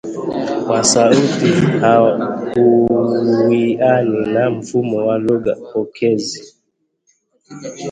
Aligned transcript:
wa 0.69 0.83
sauti 0.83 1.51
hauwiani 1.81 4.25
na 4.33 4.49
mfumo 4.49 4.97
wa 5.07 5.17
lugha 5.17 5.55
pokezi 5.55 6.55